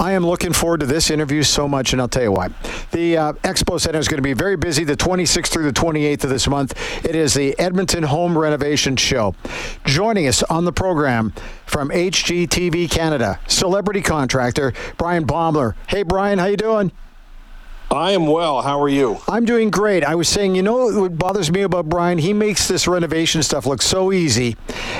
[0.00, 2.48] I am looking forward to this interview so much, and I'll tell you why.
[2.90, 6.24] The uh, Expo Center is going to be very busy the 26th through the 28th
[6.24, 6.72] of this month.
[7.04, 9.34] It is the Edmonton Home Renovation Show.
[9.84, 11.34] Joining us on the program
[11.66, 15.74] from HGTV Canada, celebrity contractor Bryan Baeumler.
[15.86, 16.92] Hey, Bryan, how you doing?
[17.90, 18.62] I am well.
[18.62, 19.18] How are you?
[19.28, 20.02] I'm doing great.
[20.02, 22.16] I was saying, you know what bothers me about Bryan?
[22.16, 24.56] He makes this renovation stuff look so easy,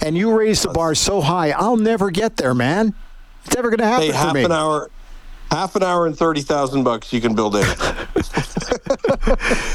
[0.00, 1.50] and you raise the bar so high.
[1.50, 2.94] I'll never get there, man.
[3.44, 4.90] It's never going to happen hey, half an hour,
[5.50, 7.12] half an hour and thirty thousand bucks.
[7.12, 7.64] You can build it.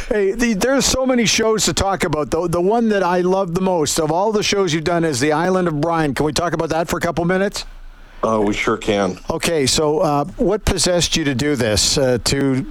[0.09, 2.31] hey, the, there's so many shows to talk about.
[2.31, 5.19] The, the one that I love the most of all the shows you've done is
[5.19, 6.13] The Island of Bryan.
[6.13, 7.65] Can we talk about that for a couple minutes?
[8.21, 9.17] Oh, we sure can.
[9.29, 11.97] Okay, so uh, what possessed you to do this?
[11.97, 12.63] Uh, to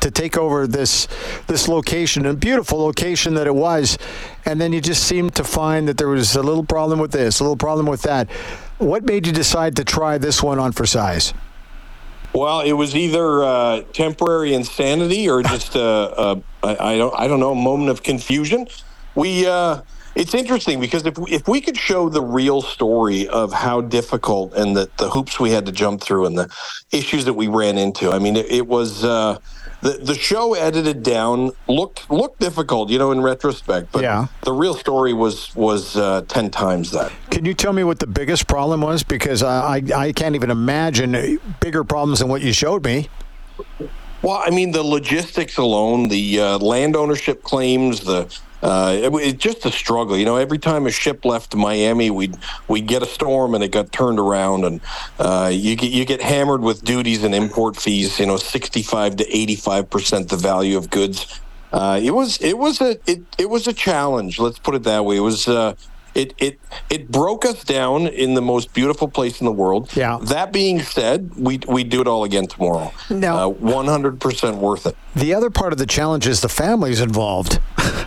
[0.00, 1.06] to take over this
[1.46, 3.98] this location, a beautiful location that it was,
[4.44, 7.38] and then you just seemed to find that there was a little problem with this,
[7.38, 8.28] a little problem with that.
[8.78, 11.32] What made you decide to try this one on for size?
[12.34, 17.28] Well, it was either uh, temporary insanity or just a, a I, I don't I
[17.28, 18.68] don't know moment of confusion.
[19.14, 19.80] We uh,
[20.16, 24.54] it's interesting because if we, if we could show the real story of how difficult
[24.54, 26.50] and the, the hoops we had to jump through and the
[26.90, 29.38] issues that we ran into, I mean, it, it was uh,
[29.82, 33.92] the the show edited down looked looked difficult, you know, in retrospect.
[33.92, 34.28] But Yeah.
[34.42, 37.12] the real story was was uh, ten times that.
[37.30, 39.02] Can you tell me what the biggest problem was?
[39.02, 43.08] Because I, I, I can't even imagine bigger problems than what you showed me.
[44.26, 48.22] Well, I mean, the logistics alone, the uh, land ownership claims, the
[48.60, 50.16] uh, it, just a struggle.
[50.16, 53.70] You know, every time a ship left Miami, we'd we'd get a storm and it
[53.70, 54.80] got turned around, and
[55.20, 58.18] uh, you get you get hammered with duties and import fees.
[58.18, 61.38] You know, sixty five to eighty five percent the value of goods.
[61.72, 64.40] Uh, it was it was a it, it was a challenge.
[64.40, 65.18] Let's put it that way.
[65.18, 65.46] It was.
[66.16, 66.58] Uh, it, it
[66.90, 69.94] it broke us down in the most beautiful place in the world.
[69.96, 70.18] Yeah.
[70.22, 72.92] That being said, we we do it all again tomorrow.
[73.10, 74.96] Now- one hundred percent worth it.
[75.14, 77.60] The other part of the challenge is the families involved.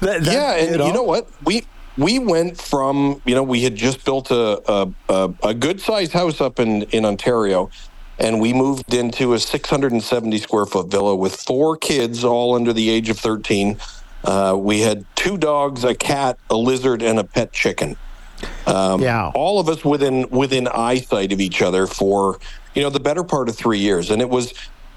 [0.00, 1.02] That- that- yeah, and you know?
[1.02, 1.28] what?
[1.44, 1.64] We
[1.96, 6.12] we went from you know we had just built a a, a, a good sized
[6.12, 7.68] house up in in Ontario,
[8.18, 12.88] and we moved into a 670 square foot villa with four kids, all under the
[12.90, 13.76] age of 13.
[14.24, 17.96] Uh, we had two dogs, a cat, a lizard, and a pet chicken.
[18.66, 19.30] Um, Yeah.
[19.34, 22.38] all of us within within eyesight of each other for
[22.74, 24.52] you know the better part of three years, and it was.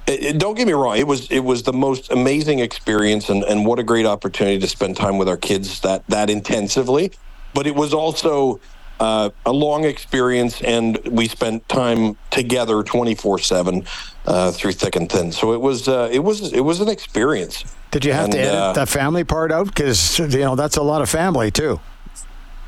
[0.08, 3.44] It, it- don't get me wrong; it was it was the most amazing experience, and,
[3.44, 7.12] and what a great opportunity to spend time with our kids that that intensively.
[7.54, 8.60] But it was also
[9.02, 13.84] uh, a long experience, and we spent time together twenty four seven
[14.52, 15.32] through thick and thin.
[15.32, 17.66] So it was uh, it was it was an experience.
[17.90, 19.68] Did you have to And, edit uh, the family part out?
[19.68, 21.80] Because you know that's a lot of family too.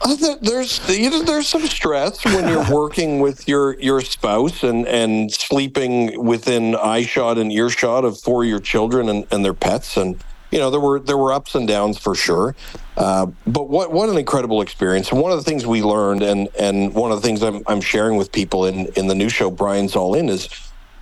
[0.01, 4.85] Uh, there's you know, there's some stress when you're working with your your spouse and
[4.88, 9.95] and sleeping within eyeshot and earshot of four of your children and, and their pets
[9.95, 10.21] and
[10.53, 12.56] you know there were there were ups and downs for sure.
[12.96, 15.12] Uh, but what what an incredible experience.
[15.12, 17.81] And one of the things we learned and and one of the things I'm, I'm
[17.81, 20.47] sharing with people in in the new show Bryan's All In is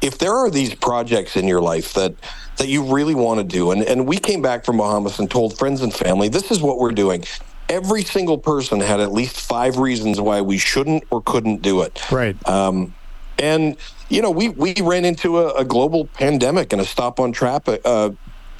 [0.02, 2.16] if there are these projects in your life that
[2.58, 5.58] that you really want to do and and we came back from Bahamas and told
[5.58, 7.26] friends and family this is what we're doing.
[7.68, 12.02] Every single person had at least five reasons why we shouldn't or couldn't do it.
[12.10, 12.36] Right.
[12.48, 12.94] um,
[13.38, 13.76] and
[14.10, 17.68] you know, we we ran into a, a global pandemic and a stop on trap
[17.68, 18.12] uh,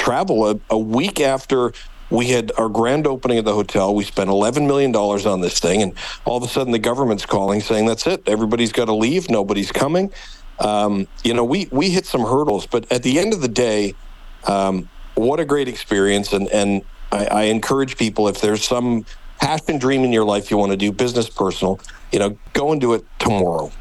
[0.02, 1.74] travel a, a week after
[2.10, 3.94] we had our grand opening at the hotel.
[3.94, 5.94] We spent eleven million dollars on this thing, and
[6.26, 8.28] all of a sudden the government's calling saying that's it.
[8.28, 9.30] Everybody's got to leave.
[9.30, 10.12] Nobody's coming.
[10.60, 13.94] Um, you know, we we hit some hurdles, but at the end of the day,
[14.48, 16.34] um, what a great experience!
[16.34, 16.82] And and
[17.12, 19.06] I, I encourage people if there's some
[19.40, 21.80] passion dream in your life you want to do, business, personal,
[22.12, 23.72] you know, go and do it tomorrow.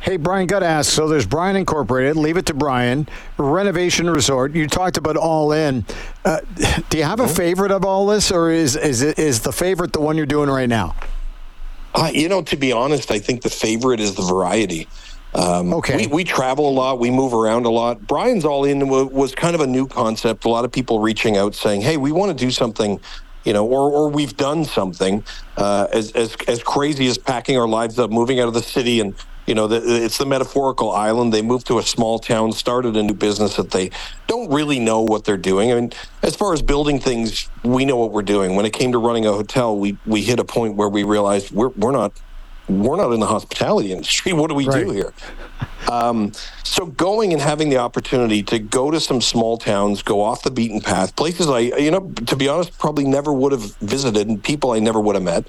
[0.00, 0.90] Hey, Bryan, got to ask.
[0.90, 3.06] So there's Bryan Incorporated, Leave It to Bryan,
[3.36, 4.54] Renovation Resort.
[4.54, 5.84] You talked about All In.
[6.24, 6.40] Uh,
[6.88, 9.92] do you have a favorite of all this, or is is it, is the favorite
[9.92, 10.96] the one you're doing right now?
[11.94, 14.88] Uh, you know, to be honest, I think the favorite is the variety.
[15.34, 15.96] Um, Okay.
[15.96, 16.98] We, we travel a lot.
[16.98, 18.06] We move around a lot.
[18.06, 20.44] Bryan's All In wa- was kind of a new concept.
[20.46, 22.98] A lot of people reaching out saying, hey, we want to do something,
[23.44, 25.22] you know, or, or we've done something
[25.56, 28.98] uh, as, as, as crazy as packing our lives up, moving out of the city.
[29.00, 29.14] And,
[29.50, 31.32] you know, the, it's the metaphorical island.
[31.32, 33.90] They moved to a small town, started a new business that they
[34.28, 35.72] don't really know what they're doing.
[35.72, 35.92] I mean,
[36.22, 38.54] as far as building things, we know what we're doing.
[38.54, 41.50] When it came to running a hotel, we, we hit a point where we realized
[41.50, 42.12] we're, we're not
[42.68, 44.32] we're not in the hospitality industry.
[44.32, 44.86] What do we Right.
[44.86, 45.12] do here?
[45.90, 46.30] Um,
[46.62, 50.52] so going and having the opportunity to go to some small towns, go off the
[50.52, 54.40] beaten path, places I, you know, to be honest, probably never would have visited, and
[54.40, 55.44] people I never would have met.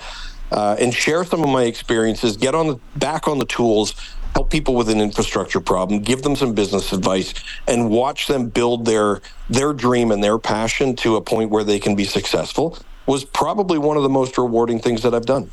[0.51, 2.37] Uh, and share some of my experiences.
[2.37, 3.93] Get on the back on the tools.
[4.33, 7.33] Help people with an infrastructure problem, give them some business advice,
[7.67, 11.79] and watch them build their their dream and their passion to a point where they
[11.79, 12.77] can be successful.
[13.07, 15.49] Was probably one of the most rewarding things that I've done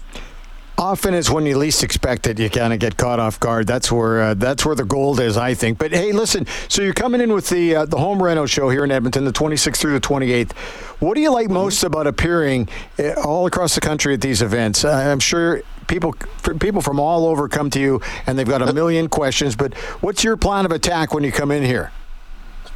[0.79, 3.67] often it's when you least expect it you kind of get caught off guard.
[3.67, 5.79] That's where uh, that's where the gold is i think.
[5.79, 8.85] But hey listen so you're coming in with the uh, the home reno show here
[8.85, 10.53] in edmonton the 26th through the 28th
[11.01, 14.85] what do you like most about appearing uh, all across the country at these events?
[14.85, 16.15] I'm sure people
[16.61, 20.23] people from all over come to you and they've got a million questions but what's
[20.23, 21.91] your plan of attack when you come in here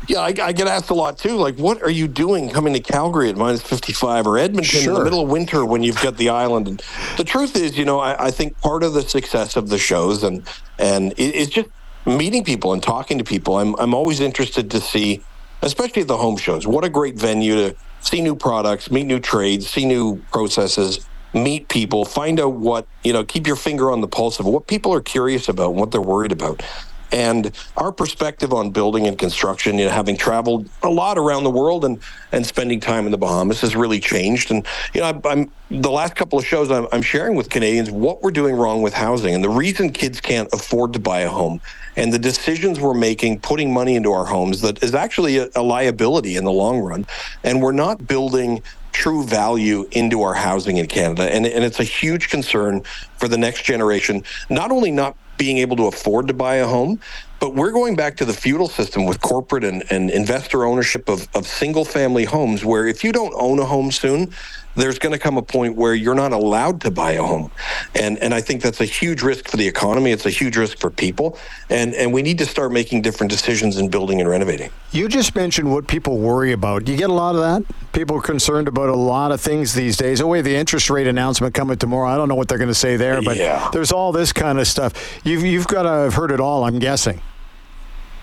[0.09, 1.37] yeah, I, I, get asked a lot too.
[1.37, 4.93] Like, what are you doing coming to Calgary at minus 55 or Edmonton sure.
[4.93, 6.69] in the middle of winter when you've got the island?
[6.69, 6.83] And
[7.17, 10.23] the truth is, you know, I, I think part of the success of the shows
[10.23, 10.47] and
[10.79, 11.69] and it's just
[12.05, 13.59] meeting people and talking to people.
[13.59, 15.23] I'm I'm always interested to see,
[15.63, 19.21] especially at the home shows, what a great venue to see new products, meet new
[19.21, 24.01] trades, see new processes, meet people, find out what you know, keep your finger on
[24.01, 26.63] the pulse of what people are curious about, and what they're worried about.
[27.13, 31.51] And our perspective on building and construction, you know, having traveled a lot around the
[31.51, 32.01] world and
[32.33, 34.51] and spending time in the Bahamas has really changed.
[34.51, 37.91] And you know, I, am the last couple of shows I'm, I'm sharing with Canadians
[37.91, 41.29] what we're doing wrong with housing and the reason kids can't afford to buy a
[41.29, 41.61] home
[41.97, 45.63] and the decisions we're making putting money into our homes that is actually a, a
[45.63, 47.07] liability in the long run.
[47.45, 48.63] And we're not building
[48.93, 51.23] true value into our housing in Canada.
[51.35, 52.83] And, and it's a huge concern
[53.17, 57.01] for the next generation, not only not being able to afford to buy a home.
[57.43, 61.27] But we're going back to the feudal system with corporate and, and investor ownership of,
[61.35, 64.33] of single family homes, where if you don't own a home soon,
[64.77, 67.51] there's going to come a point where you're not allowed to buy a home.
[67.97, 70.13] And and I think that's a huge risk for the economy.
[70.13, 71.37] It's a huge risk for people.
[71.69, 74.71] And and we need to start making different decisions in building and renovating.
[74.93, 76.87] You just mentioned what people worry about.
[76.87, 77.93] You get a lot of that?
[77.93, 80.21] People are concerned about a lot of things these days.
[80.21, 82.09] Oh, wait, the interest rate announcement coming tomorrow.
[82.09, 83.69] I don't know what they're going to say there, but yeah.
[83.73, 85.21] there's all this kind of stuff.
[85.25, 87.21] You've you've got to have heard it all, I'm guessing.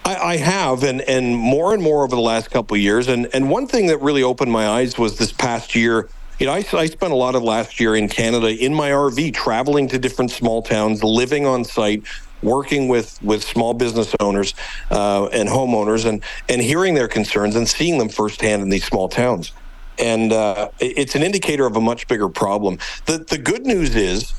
[0.09, 3.07] I, I, have, and and more and more over the last couple of years.
[3.07, 6.09] And and one thing that really opened my eyes was this past year
[6.39, 9.33] you know, I, I spent a lot of last year in Canada in my RV,
[9.33, 12.03] traveling to different small towns, living on site,
[12.41, 14.53] working with with small business owners
[14.89, 19.09] uh, and homeowners, and and hearing their concerns and seeing them firsthand in these small
[19.09, 19.51] towns.
[19.97, 22.79] And uh, it's an indicator of a much bigger problem.
[23.05, 24.33] The the good news is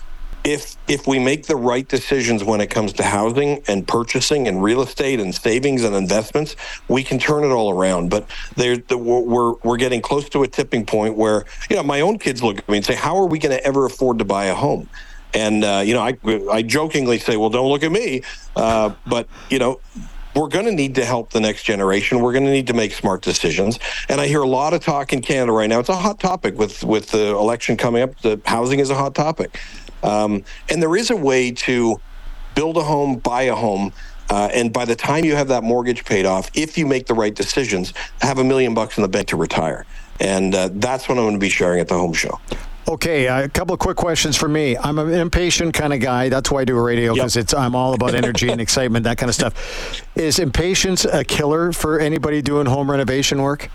[0.45, 4.63] if if we make the right decisions when it comes to housing and purchasing and
[4.63, 6.57] real estate and savings and investments,
[6.89, 8.11] we can turn it all around.
[8.11, 12.01] But there, the, we're we're getting close to a tipping point where you know my
[12.01, 14.25] own kids look at me and say, "How are we going to ever afford to
[14.25, 14.89] buy a home?"
[15.35, 16.17] And uh, you know, I
[16.51, 18.23] I jokingly say, "Well, don't look at me,"
[18.57, 19.81] uh, but you know
[20.35, 22.21] we're going to need to help the next generation.
[22.21, 23.79] We're going to need to make smart decisions.
[24.09, 25.81] And I hear a lot of talk in Canada right now.
[25.81, 28.19] It's a hot topic with with the election coming up.
[28.21, 29.59] The housing is a hot topic.
[30.03, 32.01] Um, and there is a way to
[32.55, 33.93] build a home, buy a home.
[34.29, 37.15] Uh, and by the time you have that mortgage paid off, if you make the
[37.15, 39.85] right decisions, have a million bucks in the bank to retire.
[40.21, 42.39] And uh, that's what I'm going to be sharing at the home show.
[42.89, 44.77] Okay, a couple of quick questions for me.
[44.77, 46.29] I'm an impatient kind of guy.
[46.29, 47.45] That's why I do radio because yep.
[47.45, 50.03] it's I'm all about energy and excitement, that kind of stuff.
[50.17, 53.71] Is impatience a killer for anybody doing home renovation work?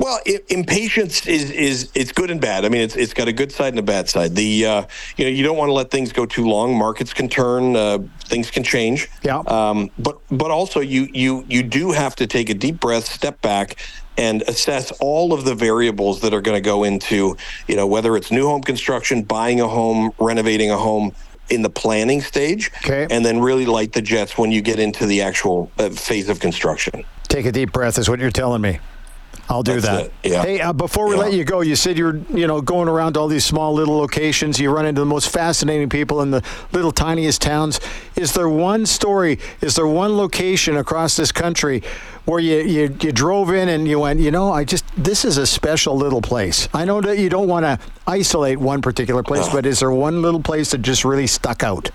[0.00, 2.64] Well, it, impatience is is it's good and bad.
[2.64, 4.34] I mean, it's it's got a good side and a bad side.
[4.34, 4.84] The uh,
[5.18, 6.74] you know you don't want to let things go too long.
[6.74, 9.08] Markets can turn, uh, things can change.
[9.22, 9.40] Yeah.
[9.40, 13.42] Um, but but also you you you do have to take a deep breath, step
[13.42, 13.76] back,
[14.16, 17.36] and assess all of the variables that are going to go into
[17.68, 21.14] you know whether it's new home construction, buying a home, renovating a home
[21.50, 23.06] in the planning stage, okay.
[23.10, 26.40] and then really light the jets when you get into the actual uh, phase of
[26.40, 27.04] construction.
[27.28, 28.78] Take a deep breath is what you're telling me.
[29.50, 30.12] I'll do That's that.
[30.22, 30.42] Yeah.
[30.42, 31.22] Hey, uh, before we yeah.
[31.22, 34.60] let you go, you said you're you know going around all these small little locations.
[34.60, 37.80] You run into the most fascinating people in the little tiniest towns.
[38.14, 39.40] Is there one story?
[39.60, 41.82] Is there one location across this country
[42.26, 45.36] where you, you, you drove in and you went, you know, I just this is
[45.36, 46.68] a special little place.
[46.72, 49.52] I know that you don't want to isolate one particular place, uh.
[49.52, 51.90] but is there one little place that just really stuck out?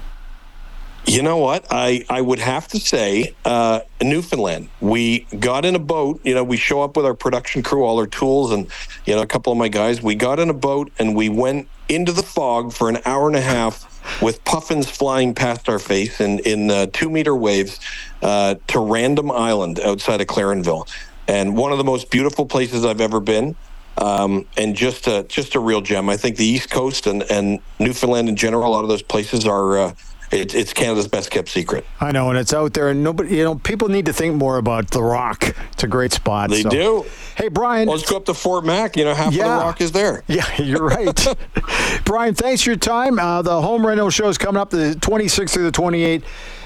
[1.08, 1.68] You know what?
[1.70, 4.70] I, I would have to say uh, Newfoundland.
[4.82, 6.20] We got in a boat.
[6.24, 8.68] You know, we show up with our production crew, all our tools, and
[9.06, 10.02] you know, a couple of my guys.
[10.02, 13.36] We got in a boat and we went into the fog for an hour and
[13.36, 17.80] a half with puffins flying past our face in in uh, two meter waves
[18.24, 20.90] uh, to Random Island outside of Clarenville,
[21.28, 23.56] and one of the most beautiful places I've ever been.
[23.98, 26.10] Um, and just a just a real gem.
[26.10, 29.46] I think the East Coast and, and Newfoundland in general, a lot of those places
[29.46, 29.94] are uh,
[30.32, 31.86] it, it's Canada's best kept secret.
[32.00, 34.58] I know, and it's out there, and nobody, you know, people need to think more
[34.58, 35.56] about the Rock.
[35.74, 36.50] It's a great spot.
[36.50, 36.70] They so.
[36.70, 37.06] do.
[37.36, 37.88] Hey, Bryan.
[37.88, 38.96] Well, let's go up to Fort Mac.
[38.98, 39.46] You know, half Yeah.
[39.46, 40.24] of the rock is there.
[40.28, 41.28] Yeah, you're right.
[42.06, 43.20] Bryan, thanks for your time.
[43.20, 46.24] Uh, the home rental show is coming up the 26th through the 28th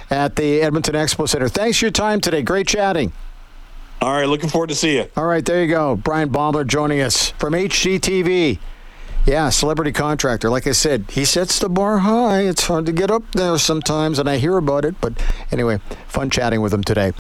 [0.10, 1.48] at the Edmonton Expo Center.
[1.50, 2.42] Thanks for your time today.
[2.42, 3.12] Great chatting.
[4.02, 5.08] All right, looking forward to see you.
[5.18, 5.96] All right, there you go.
[5.98, 8.58] Bryan Baeumler joining us from HGTV.
[9.26, 10.50] Yeah, celebrity contractor.
[10.50, 12.42] Like I said, he sets the bar high.
[12.42, 14.96] It's hard to get up there sometimes, and I hear about it.
[15.00, 15.14] But
[15.52, 17.14] anyway, fun chatting with him today.